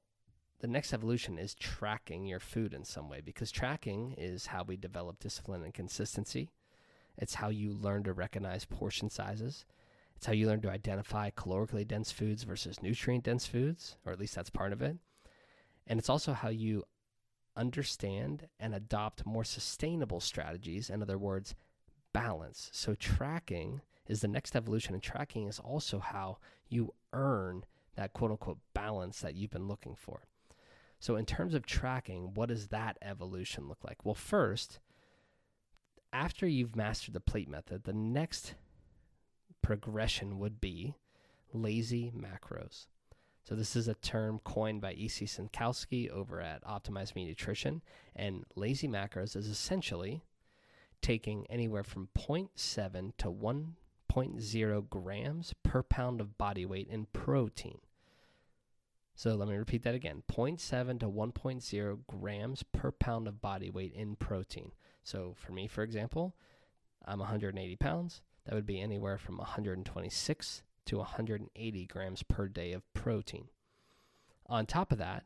the 0.60 0.66
next 0.66 0.92
evolution 0.92 1.38
is 1.38 1.54
tracking 1.54 2.26
your 2.26 2.40
food 2.40 2.74
in 2.74 2.84
some 2.84 3.08
way 3.08 3.20
because 3.24 3.50
tracking 3.50 4.14
is 4.18 4.46
how 4.46 4.64
we 4.64 4.76
develop 4.76 5.20
discipline 5.20 5.62
and 5.62 5.72
consistency. 5.72 6.50
It's 7.16 7.34
how 7.34 7.48
you 7.48 7.72
learn 7.72 8.04
to 8.04 8.12
recognize 8.12 8.64
portion 8.64 9.10
sizes. 9.10 9.64
It's 10.16 10.26
how 10.26 10.32
you 10.32 10.48
learn 10.48 10.62
to 10.62 10.70
identify 10.70 11.30
calorically 11.30 11.86
dense 11.86 12.10
foods 12.10 12.42
versus 12.42 12.82
nutrient 12.82 13.24
dense 13.24 13.46
foods, 13.46 13.96
or 14.04 14.12
at 14.12 14.18
least 14.18 14.34
that's 14.34 14.50
part 14.50 14.72
of 14.72 14.82
it. 14.82 14.96
And 15.86 15.98
it's 15.98 16.08
also 16.08 16.32
how 16.32 16.48
you 16.48 16.84
understand 17.58 18.48
and 18.58 18.74
adopt 18.74 19.26
more 19.26 19.44
sustainable 19.44 20.20
strategies. 20.20 20.88
In 20.88 21.02
other 21.02 21.18
words, 21.18 21.54
balance. 22.12 22.70
So, 22.72 22.94
tracking 22.94 23.82
is 24.06 24.20
the 24.20 24.28
next 24.28 24.56
evolution, 24.56 24.94
and 24.94 25.02
tracking 25.02 25.48
is 25.48 25.58
also 25.58 25.98
how 25.98 26.38
you 26.68 26.94
earn 27.12 27.64
that 27.96 28.12
quote 28.12 28.30
unquote 28.30 28.58
balance 28.72 29.20
that 29.20 29.34
you've 29.34 29.50
been 29.50 29.68
looking 29.68 29.94
for. 29.94 30.22
So, 31.00 31.16
in 31.16 31.26
terms 31.26 31.54
of 31.54 31.66
tracking, 31.66 32.34
what 32.34 32.48
does 32.48 32.68
that 32.68 32.96
evolution 33.02 33.68
look 33.68 33.84
like? 33.84 34.04
Well, 34.04 34.14
first, 34.14 34.80
after 36.12 36.46
you've 36.46 36.76
mastered 36.76 37.14
the 37.14 37.20
plate 37.20 37.48
method, 37.48 37.84
the 37.84 37.92
next 37.92 38.54
progression 39.62 40.38
would 40.38 40.60
be 40.60 40.94
lazy 41.52 42.10
macros. 42.16 42.86
So 43.48 43.54
this 43.54 43.76
is 43.76 43.88
a 43.88 43.94
term 43.94 44.40
coined 44.44 44.82
by 44.82 44.92
E.C. 44.92 45.24
Synkowski 45.24 46.10
over 46.10 46.38
at 46.38 46.62
Optimize 46.64 47.14
Me 47.14 47.24
Nutrition. 47.24 47.80
And 48.14 48.44
lazy 48.56 48.86
macros 48.86 49.34
is 49.34 49.46
essentially 49.46 50.22
taking 51.00 51.46
anywhere 51.48 51.82
from 51.82 52.10
0.7 52.14 53.16
to 53.16 53.30
1.0 53.30 54.90
grams 54.90 55.54
per 55.62 55.82
pound 55.82 56.20
of 56.20 56.36
body 56.36 56.66
weight 56.66 56.88
in 56.88 57.06
protein. 57.06 57.78
So 59.14 59.34
let 59.34 59.48
me 59.48 59.56
repeat 59.56 59.82
that 59.84 59.94
again 59.94 60.24
0.7 60.30 61.00
to 61.00 61.08
1.0 61.08 61.98
grams 62.06 62.62
per 62.64 62.90
pound 62.90 63.26
of 63.26 63.40
body 63.40 63.70
weight 63.70 63.94
in 63.94 64.16
protein. 64.16 64.72
So 65.02 65.34
for 65.38 65.52
me, 65.52 65.68
for 65.68 65.82
example, 65.82 66.36
I'm 67.06 67.20
180 67.20 67.76
pounds. 67.76 68.20
That 68.44 68.54
would 68.54 68.66
be 68.66 68.82
anywhere 68.82 69.16
from 69.16 69.38
126 69.38 70.62
to 70.88 70.98
180 70.98 71.86
grams 71.86 72.22
per 72.22 72.48
day 72.48 72.72
of 72.72 72.92
protein. 72.94 73.48
On 74.46 74.64
top 74.66 74.90
of 74.90 74.98
that, 74.98 75.24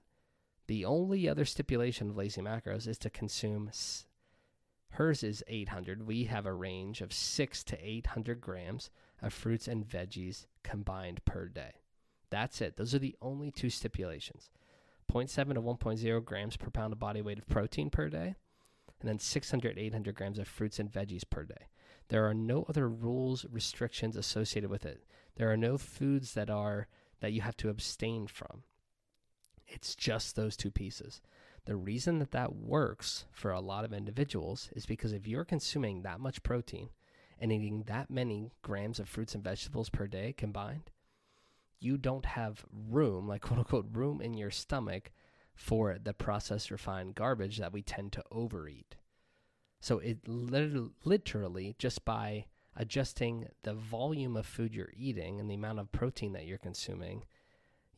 the 0.67 0.85
only 0.85 1.29
other 1.29 1.45
stipulation 1.45 2.11
of 2.11 2.17
lazy 2.17 2.41
macros 2.41 2.89
is 2.89 2.99
to 2.99 3.11
consume. 3.11 3.71
Hers 4.91 5.23
is 5.23 5.45
800. 5.47 6.07
We 6.07 6.25
have 6.25 6.47
a 6.47 6.53
range 6.53 7.01
of 7.01 7.13
6 7.13 7.65
to 7.65 7.79
800 7.81 8.41
grams 8.41 8.91
of 9.21 9.33
fruits 9.33 9.69
and 9.69 9.89
veggies 9.89 10.47
combined 10.63 11.25
per 11.25 11.47
day. 11.47 11.75
That's 12.31 12.61
it. 12.61 12.77
Those 12.77 12.95
are 12.95 12.99
the 12.99 13.17
only 13.23 13.51
two 13.51 13.71
stipulations 13.71 14.51
0.7 15.13 15.55
to 15.55 15.63
1.0 15.63 16.25
grams 16.25 16.57
per 16.57 16.71
pound 16.71 16.93
of 16.93 16.99
body 16.99 17.23
weight 17.23 17.39
of 17.39 17.47
protein 17.47 17.91
per 17.91 18.09
day, 18.09 18.35
and 19.01 19.09
then 19.09 19.19
600 19.19 19.79
800 19.79 20.15
grams 20.15 20.39
of 20.39 20.49
fruits 20.49 20.79
and 20.79 20.91
veggies 20.91 21.29
per 21.29 21.45
day. 21.45 21.67
There 22.09 22.29
are 22.29 22.35
no 22.35 22.65
other 22.69 22.89
rules, 22.89 23.47
restrictions 23.51 24.17
associated 24.17 24.71
with 24.71 24.85
it. 24.85 25.05
There 25.37 25.51
are 25.51 25.57
no 25.57 25.79
foods 25.79 26.35
that 26.35 26.51
are 26.51 26.89
that 27.21 27.33
you 27.33 27.41
have 27.41 27.57
to 27.59 27.69
abstain 27.69 28.27
from. 28.27 28.65
It's 29.67 29.95
just 29.95 30.37
those 30.37 30.57
two 30.57 30.71
pieces. 30.71 31.23
The 31.65 31.77
reason 31.77 32.19
that 32.19 32.33
that 32.33 32.57
works 32.57 33.27
for 33.31 33.53
a 33.53 33.61
lot 33.61 33.85
of 33.85 33.93
individuals 33.93 34.69
is 34.75 34.85
because 34.85 35.13
if 35.13 35.27
you're 35.27 35.45
consuming 35.45 36.03
that 36.03 36.21
much 36.21 36.43
protein 36.43 36.91
and 37.39 37.53
eating 37.53 37.85
that 37.87 38.11
many 38.11 38.51
grams 38.63 38.99
of 38.99 39.09
fruits 39.09 39.35
and 39.35 39.45
vegetables 39.45 39.89
per 39.89 40.07
day 40.09 40.35
combined, 40.37 40.91
you 41.79 41.97
don't 41.97 42.27
have 42.27 42.65
room, 42.73 43.29
like 43.29 43.43
quote 43.43 43.61
unquote, 43.61 43.87
room 43.93 44.21
in 44.21 44.35
your 44.35 44.51
stomach 44.51 45.13
for 45.55 45.99
the 46.03 46.13
processed 46.13 46.71
refined 46.71 47.15
garbage 47.15 47.59
that 47.59 47.73
we 47.73 47.83
tend 47.83 48.13
to 48.13 48.25
overeat. 48.31 48.97
So 49.83 49.99
it 49.99 50.29
literally 50.29 51.75
just 51.77 52.05
by 52.05 52.47
adjusting 52.77 53.49
the 53.65 53.75
volume 53.75 54.37
of 54.37 54.47
food 54.47 54.73
you're 54.73 54.93
eating 54.97 55.41
and 55.41 55.51
the 55.51 55.57
amount 55.57 55.81
of 55.81 55.91
protein 55.91 56.35
that 56.35 56.47
you're 56.47 56.57
consuming, 56.57 57.25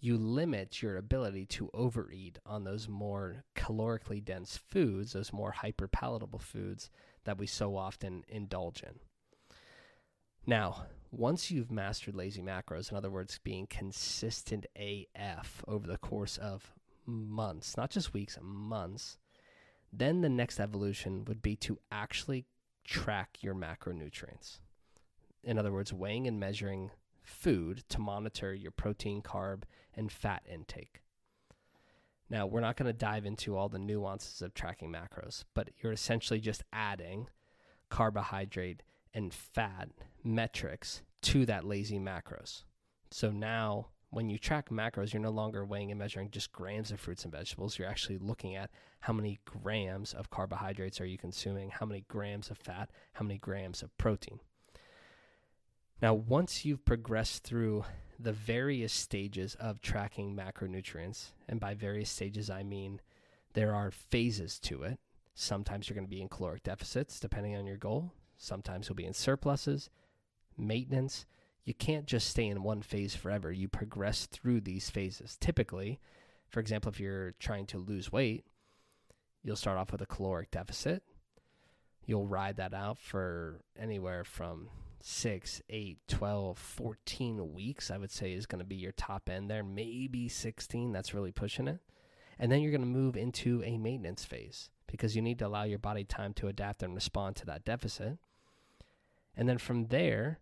you 0.01 0.17
limit 0.17 0.81
your 0.81 0.97
ability 0.97 1.45
to 1.45 1.69
overeat 1.75 2.39
on 2.47 2.65
those 2.65 2.89
more 2.89 3.45
calorically 3.55 4.25
dense 4.25 4.57
foods, 4.57 5.13
those 5.13 5.31
more 5.31 5.51
hyper 5.51 5.87
palatable 5.87 6.39
foods 6.39 6.89
that 7.25 7.37
we 7.37 7.47
so 7.47 7.77
often 7.77 8.25
indulge 8.29 8.83
in. 8.83 8.99
Now, 10.47 10.87
once 11.11 11.51
you've 11.51 11.71
mastered 11.71 12.15
lazy 12.15 12.41
macros, 12.41 12.91
in 12.91 12.97
other 12.97 13.11
words, 13.11 13.39
being 13.45 13.67
consistent 13.67 14.65
AF 14.75 15.63
over 15.69 15.87
the 15.87 15.99
course 15.99 16.39
of 16.39 16.73
months, 17.05 17.77
not 17.77 17.91
just 17.91 18.15
weeks, 18.15 18.39
months, 18.41 19.19
then 19.99 20.21
the 20.21 20.29
next 20.29 20.61
evolution 20.61 21.25
would 21.27 21.43
be 21.43 21.57
to 21.57 21.79
actually 21.91 22.47
track 22.85 23.39
your 23.41 23.55
macronutrients 23.55 24.59
in 25.45 25.59
other 25.59 25.73
words, 25.73 25.93
weighing 25.93 26.27
and 26.27 26.41
measuring 26.41 26.91
food 27.23 27.85
to 27.91 28.01
monitor 28.01 28.55
your 28.55 28.71
protein, 28.71 29.23
carb, 29.23 29.63
and 29.95 30.11
fat 30.11 30.43
intake. 30.51 31.03
Now, 32.31 32.47
we're 32.47 32.61
not 32.61 32.77
going 32.77 32.87
to 32.87 32.99
dive 32.99 33.27
into 33.27 33.57
all 33.57 33.69
the 33.69 33.79
nuances 33.79 34.41
of 34.43 34.55
tracking 34.55 34.91
macros, 34.91 35.45
but 35.55 35.69
you're 35.79 35.93
essentially 35.93 36.41
just 36.41 36.63
adding 36.73 37.29
carbohydrate 37.91 38.83
and 39.13 39.33
fat 39.33 39.91
metrics 40.25 41.03
to 41.23 41.47
that 41.47 41.65
lazy 41.65 41.99
macros. 41.99 42.65
So 43.11 43.31
now, 43.31 43.89
when 44.15 44.31
you 44.31 44.39
track 44.39 44.71
macros, 44.71 45.13
you're 45.13 45.21
no 45.21 45.31
longer 45.31 45.65
weighing 45.65 45.91
and 45.91 45.99
measuring 45.99 46.31
just 46.31 46.53
grams 46.53 46.91
of 46.91 47.01
fruits 47.01 47.25
and 47.25 47.33
vegetables. 47.33 47.79
You're 47.79 47.89
actually 47.89 48.19
looking 48.19 48.55
at 48.55 48.71
how 49.01 49.13
many 49.13 49.41
grams 49.45 50.15
of 50.15 50.31
carbohydrates 50.31 51.01
are 51.01 51.07
you 51.07 51.19
consuming, 51.19 51.71
how 51.71 51.87
many 51.87 52.05
grams 52.09 52.51
of 52.51 52.59
fat, 52.59 52.91
how 53.15 53.25
many 53.25 53.39
grams 53.39 53.83
of 53.83 53.97
protein. 53.99 54.39
Now, 56.01 56.15
once 56.15 56.65
you've 56.65 56.85
progressed 56.85 57.45
through 57.45 57.85
the 58.19 58.33
various 58.33 58.93
stages 58.93 59.57
of 59.57 59.81
tracking 59.81 60.37
macronutrients, 60.37 61.33
and 61.49 61.59
by 61.59 61.75
various 61.75 62.11
stages, 62.11 62.49
I 62.49 62.63
mean 62.63 63.01
there 63.55 63.75
are 63.75 63.91
phases 63.91 64.59
to 64.61 64.83
it. 64.83 64.99
Sometimes 65.35 65.89
you're 65.89 65.95
going 65.95 66.07
to 66.07 66.11
be 66.11 66.23
in 66.23 66.29
caloric 66.29 66.63
deficits, 66.63 67.19
depending 67.19 67.57
on 67.57 67.67
your 67.67 67.77
goal. 67.77 68.13
Sometimes 68.37 68.89
you'll 68.89 68.97
be 68.97 69.07
in 69.07 69.15
surpluses, 69.15 69.91
maintenance. 70.57 71.27
You 71.65 71.75
can't 71.75 72.07
just 72.07 72.29
stay 72.29 72.47
in 72.47 72.63
one 72.63 72.83
phase 72.83 73.15
forever. 73.15 73.51
You 73.51 73.69
progress 73.69 74.27
through 74.27 74.61
these 74.61 74.91
phases. 74.91 75.37
Typically, 75.41 75.99
for 76.49 76.61
example, 76.61 76.91
if 76.91 77.01
you're 77.01 77.33
trying 77.39 77.67
to 77.67 77.79
lose 77.79 78.13
weight, 78.13 78.45
you'll 79.43 79.57
start 79.57 79.79
off 79.79 79.91
with 79.91 80.03
a 80.03 80.07
caloric 80.07 80.51
deficit. 80.51 81.03
You'll 82.05 82.27
ride 82.27 82.57
that 82.57 82.75
out 82.75 82.99
for 82.99 83.61
anywhere 83.79 84.25
from 84.25 84.69
6, 85.01 85.63
8, 85.71 85.99
12, 86.09 86.59
14 86.59 87.53
weeks, 87.55 87.91
I 87.91 87.99
would 87.99 88.11
say 88.11 88.33
is 88.33 88.47
going 88.47 88.61
to 88.61 88.65
be 88.65 88.77
your 88.77 88.93
top 88.93 89.31
end 89.31 89.51
there. 89.51 89.63
Maybe 89.63 90.29
16, 90.29 90.93
that's 90.93 91.15
really 91.15 91.33
pushing 91.33 91.69
it. 91.69 91.81
And 92.39 92.53
then 92.53 92.61
you're 92.61 92.73
going 92.73 92.81
to 92.81 92.87
move 92.87 93.17
into 93.17 93.63
a 93.65 93.79
maintenance 93.79 94.25
phase 94.25 94.71
because 94.87 95.17
you 95.17 95.23
need 95.23 95.39
to 95.39 95.47
allow 95.47 95.65
your 95.65 95.79
body 95.79 96.05
time 96.05 96.35
to 96.35 96.49
adapt 96.49 96.83
and 96.83 96.95
respond 96.95 97.37
to 97.37 97.47
that 97.47 97.65
deficit. 97.65 98.19
And 99.37 99.49
then 99.49 99.59
from 99.59 99.87
there, 99.87 100.41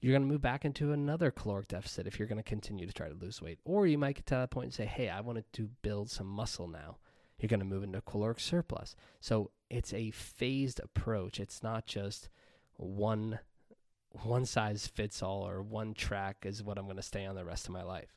you're 0.00 0.12
going 0.12 0.22
to 0.22 0.32
move 0.32 0.42
back 0.42 0.64
into 0.64 0.92
another 0.92 1.30
caloric 1.30 1.68
deficit 1.68 2.06
if 2.06 2.18
you're 2.18 2.28
going 2.28 2.42
to 2.42 2.42
continue 2.42 2.86
to 2.86 2.92
try 2.92 3.08
to 3.08 3.14
lose 3.14 3.42
weight. 3.42 3.58
Or 3.64 3.86
you 3.86 3.98
might 3.98 4.16
get 4.16 4.26
to 4.26 4.34
that 4.36 4.50
point 4.50 4.66
and 4.66 4.74
say, 4.74 4.86
hey, 4.86 5.08
I 5.08 5.20
wanted 5.20 5.52
to 5.54 5.70
build 5.82 6.10
some 6.10 6.26
muscle 6.26 6.68
now. 6.68 6.98
You're 7.38 7.48
going 7.48 7.60
to 7.60 7.66
move 7.66 7.82
into 7.82 8.00
caloric 8.00 8.40
surplus. 8.40 8.94
So 9.20 9.50
it's 9.70 9.92
a 9.92 10.10
phased 10.10 10.80
approach. 10.80 11.40
It's 11.40 11.62
not 11.62 11.86
just 11.86 12.28
one 12.76 13.40
one 14.22 14.46
size 14.46 14.86
fits 14.86 15.22
all 15.22 15.46
or 15.46 15.62
one 15.62 15.92
track 15.92 16.38
is 16.44 16.62
what 16.62 16.78
I'm 16.78 16.86
going 16.86 16.96
to 16.96 17.02
stay 17.02 17.26
on 17.26 17.34
the 17.34 17.44
rest 17.44 17.66
of 17.66 17.72
my 17.72 17.82
life. 17.82 18.16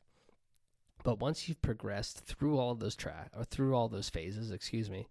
But 1.04 1.20
once 1.20 1.48
you've 1.48 1.60
progressed 1.60 2.20
through 2.20 2.58
all 2.58 2.74
those 2.74 2.96
track 2.96 3.30
or 3.36 3.44
through 3.44 3.74
all 3.74 3.88
those 3.88 4.08
phases, 4.08 4.50
excuse 4.50 4.88
me, 4.88 5.08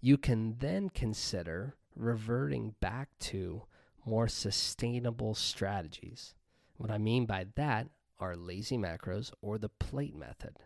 you 0.00 0.16
can 0.16 0.56
then 0.58 0.88
consider 0.90 1.76
reverting 1.94 2.74
back 2.80 3.10
to 3.20 3.62
more 4.10 4.26
sustainable 4.26 5.36
strategies. 5.36 6.34
What 6.76 6.90
I 6.90 6.98
mean 6.98 7.26
by 7.26 7.46
that 7.54 7.86
are 8.18 8.34
lazy 8.34 8.76
macros 8.76 9.32
or 9.40 9.56
the 9.56 9.68
plate 9.68 10.16
method. 10.16 10.56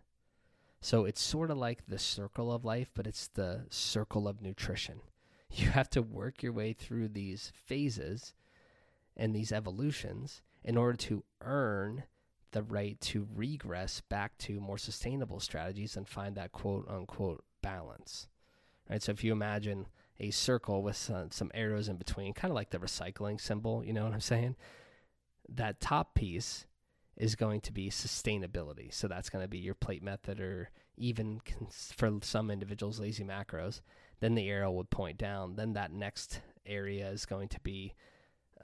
So 0.81 1.05
it's 1.05 1.21
sort 1.21 1.51
of 1.51 1.59
like 1.59 1.87
the 1.87 1.99
circle 1.99 2.51
of 2.51 2.65
life, 2.65 2.91
but 2.95 3.07
it's 3.07 3.29
the 3.29 3.67
circle 3.69 4.27
of 4.27 4.41
nutrition. 4.43 5.01
You 5.57 5.71
have 5.71 5.89
to 5.91 6.03
work 6.03 6.43
your 6.43 6.53
way 6.53 6.73
through 6.73 7.11
these 7.11 7.53
phases 7.55 8.35
and 9.17 9.33
these 9.33 9.53
evolutions 9.53 10.43
in 10.65 10.77
order 10.77 10.97
to 10.97 11.23
earn 11.43 12.05
the 12.51 12.65
right 12.65 13.01
to 13.03 13.29
regress 13.33 14.01
back 14.01 14.37
to 14.39 14.59
more 14.59 14.79
sustainable 14.79 15.39
strategies 15.39 15.97
and 15.97 16.09
find 16.09 16.35
that 16.35 16.51
quote 16.51 16.89
unquote 16.89 17.45
balance. 17.63 18.27
Right? 18.91 19.01
So 19.01 19.13
if 19.13 19.23
you 19.23 19.31
imagine 19.31 19.87
a 20.21 20.31
circle 20.31 20.83
with 20.83 20.97
some, 20.97 21.31
some 21.31 21.51
arrows 21.55 21.89
in 21.89 21.97
between, 21.97 22.33
kind 22.35 22.51
of 22.51 22.55
like 22.55 22.71
the 22.71 22.79
recycling 22.79 23.41
symbol, 23.41 23.85
you 23.85 23.93
know 23.93 24.05
what 24.05 24.13
I'm 24.13 24.21
saying? 24.21 24.57
That 25.49 25.81
top 25.81 26.15
piece 26.15 26.67
is 27.17 27.35
going 27.35 27.61
to 27.63 27.73
be 27.73 27.91
sustainability. 27.91 28.93
So 28.93 29.09
that's 29.09 29.31
going 29.31 29.45
to 29.45 29.49
be 29.49 29.59
your 29.59 29.75
plate 29.75 30.03
method, 30.03 30.41
or 30.41 30.71
even 30.97 31.41
for 31.97 32.19
some 32.23 32.51
individuals, 32.51 33.01
lazy 33.01 33.25
macros. 33.25 33.81
Then 34.21 34.35
the 34.35 34.49
arrow 34.49 34.73
would 34.73 34.91
point 34.91 35.19
down. 35.19 35.57
Then 35.57 35.75
that 35.75 35.93
next 35.93 36.41
area 36.67 37.09
is 37.11 37.27
going 37.27 37.49
to 37.49 37.61
be 37.61 37.95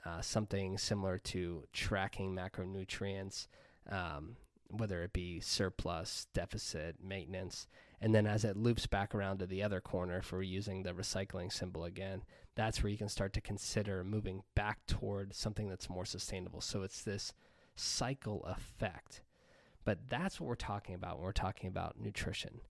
uh, 0.05 0.21
something 0.21 0.77
similar 0.77 1.17
to 1.19 1.63
tracking 1.73 2.35
macronutrients, 2.35 3.47
um, 3.89 4.37
whether 4.69 5.03
it 5.03 5.13
be 5.13 5.39
surplus, 5.39 6.27
deficit, 6.33 6.95
maintenance. 7.03 7.67
And 8.01 8.15
then 8.15 8.25
as 8.25 8.43
it 8.43 8.57
loops 8.57 8.87
back 8.87 9.13
around 9.13 9.37
to 9.39 9.45
the 9.45 9.61
other 9.61 9.79
corner, 9.79 10.21
we're 10.31 10.41
using 10.41 10.81
the 10.81 10.91
recycling 10.91 11.53
symbol 11.53 11.85
again, 11.85 12.23
that's 12.55 12.81
where 12.81 12.89
you 12.89 12.97
can 12.97 13.09
start 13.09 13.31
to 13.33 13.41
consider 13.41 14.03
moving 14.03 14.41
back 14.55 14.79
toward 14.87 15.35
something 15.35 15.69
that's 15.69 15.89
more 15.89 16.05
sustainable. 16.05 16.61
So 16.61 16.81
it's 16.81 17.03
this 17.03 17.31
cycle 17.75 18.43
effect. 18.45 19.21
But 19.85 20.09
that's 20.09 20.39
what 20.39 20.47
we're 20.47 20.55
talking 20.55 20.95
about 20.95 21.17
when 21.17 21.25
we're 21.25 21.31
talking 21.31 21.67
about 21.67 21.99
nutrition. 21.99 22.61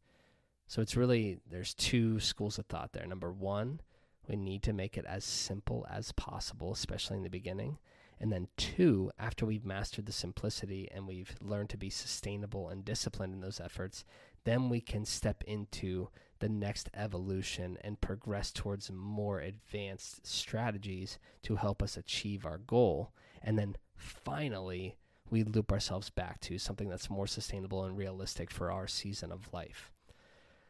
So 0.68 0.82
it's 0.82 0.98
really, 0.98 1.40
there's 1.50 1.74
two 1.74 2.20
schools 2.20 2.60
of 2.60 2.66
thought 2.66 2.94
there. 2.94 3.06
Number 3.06 3.32
one, 3.32 3.82
we 4.28 4.36
need 4.36 4.64
to 4.64 4.74
make 4.74 4.98
it 4.98 5.06
as 5.06 5.24
simple 5.24 5.86
as 5.90 6.12
possible, 6.12 6.72
especially 6.72 7.18
in 7.18 7.24
the 7.24 7.30
beginning. 7.30 7.78
And 8.20 8.32
then, 8.32 8.50
two, 8.56 9.12
after 9.18 9.48
we've 9.48 9.66
mastered 9.66 10.06
the 10.06 10.12
simplicity 10.12 10.88
and 10.94 11.08
we've 11.08 11.36
learned 11.42 11.70
to 11.72 11.78
be 11.78 11.90
sustainable 11.90 12.70
and 12.70 12.86
disciplined 12.86 13.34
in 13.34 13.42
those 13.42 13.60
efforts, 13.60 14.06
then 14.43 14.69
we 14.69 14.81
can 14.81 15.05
step 15.05 15.43
into 15.45 16.10
the 16.39 16.50
next 16.50 16.89
evolution 16.95 17.77
and 17.81 18.01
progress 18.01 18.51
towards 18.51 18.91
more 18.91 19.39
advanced 19.39 20.25
strategies 20.25 21.19
to 21.43 21.55
help 21.55 21.83
us 21.83 21.98
achieve 21.98 22.45
our 22.45 22.57
goal. 22.57 23.13
And 23.43 23.57
then 23.57 23.75
finally, 23.95 24.97
we 25.30 25.43
loop 25.43 25.71
ourselves 25.71 26.10
back 26.10 26.39
to 26.41 26.58
something 26.58 26.89
that's 26.89 27.10
more 27.10 27.27
sustainable 27.27 27.86
and 27.86 27.95
realistic 27.95 28.51
for 28.51 28.71
our 28.71 28.88
season 28.88 29.32
of 29.32 29.54
life. 29.54 29.91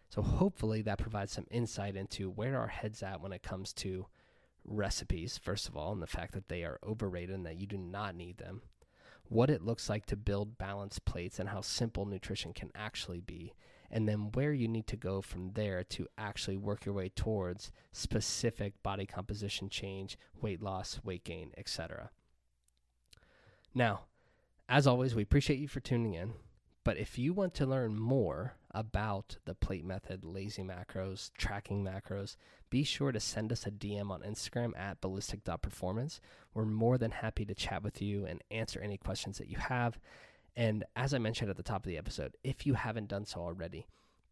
So, 0.10 0.22
hopefully, 0.22 0.82
that 0.82 1.00
provides 1.00 1.32
some 1.32 1.48
insight 1.50 1.96
into 1.96 2.30
where 2.30 2.60
our 2.60 2.68
head's 2.68 3.02
at 3.02 3.22
when 3.22 3.32
it 3.32 3.44
comes 3.44 3.72
to 3.76 4.08
recipes, 4.66 5.38
first 5.38 5.70
of 5.70 5.78
all, 5.78 5.94
and 5.94 6.02
the 6.02 6.08
fact 6.08 6.34
that 6.34 6.50
they 6.50 6.64
are 6.64 6.80
overrated 6.86 7.34
and 7.34 7.46
that 7.46 7.58
you 7.58 7.66
do 7.66 7.78
not 7.78 8.14
need 8.16 8.38
them 8.38 8.62
what 9.32 9.50
it 9.50 9.64
looks 9.64 9.90
like 9.90 10.06
to 10.06 10.18
build 10.18 10.58
balanced 10.58 11.06
plates 11.06 11.40
and 11.40 11.48
how 11.48 11.62
simple 11.62 12.06
nutrition 12.06 12.52
can 12.52 12.70
actually 12.76 13.22
be, 13.22 13.54
and 13.90 14.06
then 14.06 14.30
where 14.34 14.52
you 14.52 14.68
need 14.68 14.86
to 14.86 14.98
go 14.98 15.22
from 15.22 15.54
there 15.54 15.86
to 15.86 16.06
actually 16.18 16.58
work 16.58 16.86
your 16.86 16.94
way 16.94 17.08
towards 17.08 17.72
specific 17.94 18.74
body 18.84 19.06
composition 19.06 19.70
change, 19.70 20.18
weight 20.42 20.62
loss, 20.62 21.00
weight 21.06 21.24
gain, 21.24 21.52
etc. 21.58 22.10
Now, 23.74 24.02
as 24.68 24.86
always, 24.86 25.16
we 25.16 25.24
appreciate 25.24 25.60
you 25.60 25.70
for 25.70 25.80
tuning 25.80 26.14
in. 26.14 26.34
But 26.84 26.98
if 26.98 27.18
you 27.18 27.32
want 27.32 27.54
to 27.54 27.66
learn 27.66 27.98
more 27.98 28.56
about 28.74 29.38
the 29.46 29.56
plate 29.56 29.86
method, 29.86 30.24
lazy 30.24 30.64
macros, 30.64 31.32
tracking 31.38 31.84
macros, 31.84 32.36
be 32.70 32.84
sure 32.84 33.12
to 33.12 33.20
send 33.20 33.52
us 33.52 33.66
a 33.66 33.72
DM 33.72 34.10
on 34.10 34.22
Instagram 34.22 34.78
at 34.78 35.02
ballistic.performance. 35.02 36.22
We're 36.54 36.66
more 36.66 36.98
than 36.98 37.12
happy 37.12 37.46
to 37.46 37.54
chat 37.54 37.84
with 37.84 38.02
you 38.02 38.26
and 38.26 38.44
answer 38.50 38.80
any 38.80 38.98
questions 38.98 39.38
that 39.38 39.50
you 39.50 39.58
have. 39.58 40.00
And 40.56 40.84
as 40.96 41.14
I 41.14 41.18
mentioned 41.18 41.50
at 41.50 41.58
the 41.58 41.64
top 41.64 41.86
of 41.86 41.90
the 41.90 41.98
episode, 41.98 42.36
if 42.44 42.66
you 42.66 42.74
haven't 42.74 43.10
done 43.10 43.26
so 43.26 43.42
already, 43.42 43.88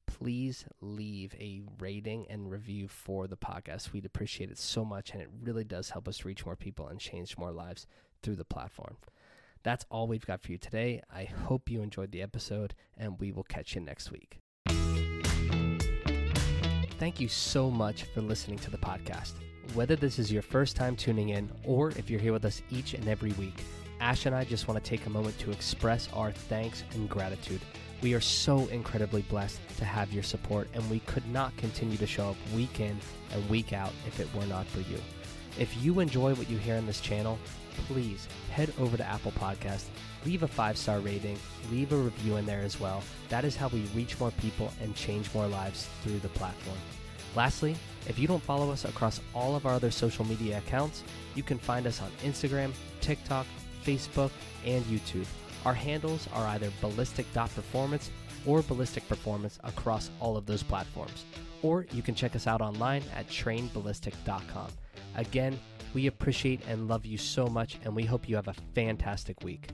please 0.05 0.65
leave 0.81 1.33
a 1.35 1.61
rating 1.79 2.25
and 2.29 2.51
review 2.51 2.87
for 2.87 3.27
the 3.27 3.37
podcast. 3.37 3.93
We'd 3.93 4.05
appreciate 4.05 4.49
it 4.49 4.57
so 4.57 4.83
much, 4.83 5.11
and 5.11 5.21
it 5.21 5.29
really 5.41 5.63
does 5.63 5.91
help 5.91 6.07
us 6.07 6.25
reach 6.25 6.45
more 6.45 6.55
people 6.55 6.87
and 6.87 6.99
change 6.99 7.37
more 7.37 7.51
lives 7.51 7.87
through 8.21 8.35
the 8.35 8.45
platform. 8.45 8.97
That's 9.63 9.85
all 9.89 10.07
we've 10.07 10.25
got 10.25 10.41
for 10.41 10.51
you 10.51 10.57
today. 10.57 11.01
I 11.13 11.25
hope 11.25 11.69
you 11.69 11.81
enjoyed 11.81 12.11
the 12.11 12.21
episode, 12.21 12.75
and 12.97 13.19
we 13.19 13.31
will 13.31 13.43
catch 13.43 13.75
you 13.75 13.81
next 13.81 14.11
week. 14.11 14.39
Thank 16.97 17.19
you 17.19 17.27
so 17.27 17.69
much 17.69 18.03
for 18.03 18.21
listening 18.21 18.59
to 18.59 18.71
the 18.71 18.77
podcast. 18.77 19.33
Whether 19.73 19.95
this 19.95 20.19
is 20.19 20.31
your 20.31 20.41
first 20.41 20.75
time 20.75 20.95
tuning 20.95 21.29
in 21.29 21.49
or 21.63 21.91
if 21.91 22.09
you're 22.09 22.19
here 22.19 22.33
with 22.33 22.45
us 22.45 22.61
each 22.69 22.93
and 22.93 23.07
every 23.07 23.31
week, 23.33 23.63
Ash 24.01 24.25
and 24.25 24.35
I 24.35 24.43
just 24.45 24.67
want 24.67 24.83
to 24.83 24.89
take 24.89 25.05
a 25.05 25.09
moment 25.09 25.37
to 25.39 25.51
express 25.51 26.09
our 26.13 26.31
thanks 26.31 26.83
and 26.93 27.09
gratitude. 27.09 27.61
We 28.01 28.13
are 28.13 28.21
so 28.21 28.67
incredibly 28.67 29.23
blessed 29.23 29.59
to 29.77 29.85
have 29.85 30.13
your 30.13 30.23
support, 30.23 30.69
and 30.73 30.89
we 30.89 30.99
could 31.01 31.27
not 31.27 31.55
continue 31.57 31.97
to 31.97 32.07
show 32.07 32.29
up 32.29 32.37
week 32.55 32.79
in 32.79 32.97
and 33.33 33.49
week 33.49 33.73
out 33.73 33.91
if 34.07 34.21
it 34.21 34.33
were 34.33 34.45
not 34.45 34.65
for 34.67 34.79
you. 34.79 34.97
If 35.57 35.83
you 35.83 35.99
enjoy 35.99 36.33
what 36.35 36.49
you 36.49 36.57
hear 36.57 36.77
on 36.77 36.85
this 36.85 37.01
channel, 37.01 37.37
please 37.87 38.27
head 38.51 38.73
over 38.79 38.97
to 38.97 39.05
Apple 39.05 39.31
Podcast, 39.31 39.85
leave 40.25 40.43
a 40.43 40.47
five 40.47 40.77
star 40.77 40.99
rating, 40.99 41.37
leave 41.71 41.91
a 41.91 41.97
review 41.97 42.37
in 42.37 42.45
there 42.45 42.61
as 42.61 42.79
well. 42.79 43.03
That 43.29 43.45
is 43.45 43.55
how 43.55 43.67
we 43.69 43.81
reach 43.95 44.19
more 44.19 44.31
people 44.31 44.71
and 44.81 44.95
change 44.95 45.33
more 45.33 45.47
lives 45.47 45.87
through 46.01 46.19
the 46.19 46.29
platform. 46.29 46.77
Lastly, 47.35 47.75
if 48.07 48.17
you 48.17 48.27
don't 48.27 48.41
follow 48.41 48.71
us 48.71 48.85
across 48.85 49.21
all 49.33 49.55
of 49.55 49.65
our 49.65 49.73
other 49.73 49.91
social 49.91 50.25
media 50.25 50.57
accounts, 50.57 51.03
you 51.35 51.43
can 51.43 51.59
find 51.59 51.85
us 51.85 52.01
on 52.01 52.09
Instagram, 52.23 52.71
TikTok, 53.01 53.45
Facebook, 53.83 54.31
and 54.65 54.83
YouTube. 54.85 55.27
Our 55.65 55.73
handles 55.73 56.27
are 56.33 56.47
either 56.47 56.71
ballistic.performance 56.81 58.09
or 58.45 58.61
ballistic 58.63 59.07
performance 59.07 59.59
across 59.63 60.09
all 60.19 60.37
of 60.37 60.45
those 60.45 60.63
platforms. 60.63 61.25
Or 61.61 61.85
you 61.91 62.01
can 62.01 62.15
check 62.15 62.35
us 62.35 62.47
out 62.47 62.61
online 62.61 63.03
at 63.15 63.27
trainballistic.com. 63.27 64.71
Again, 65.15 65.59
we 65.93 66.07
appreciate 66.07 66.61
and 66.67 66.87
love 66.87 67.05
you 67.05 67.17
so 67.17 67.47
much, 67.47 67.79
and 67.83 67.95
we 67.95 68.03
hope 68.03 68.29
you 68.29 68.35
have 68.35 68.47
a 68.47 68.55
fantastic 68.73 69.43
week. 69.43 69.69